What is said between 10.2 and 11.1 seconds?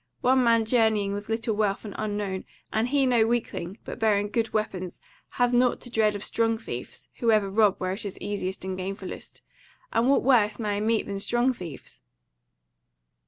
worse may I meet